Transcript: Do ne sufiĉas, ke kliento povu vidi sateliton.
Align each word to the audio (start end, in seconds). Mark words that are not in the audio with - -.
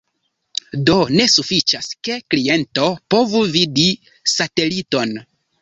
Do 0.89 0.95
ne 1.19 1.25
sufiĉas, 1.33 1.91
ke 2.09 2.17
kliento 2.35 2.89
povu 3.15 3.45
vidi 3.59 3.87
sateliton. 4.37 5.19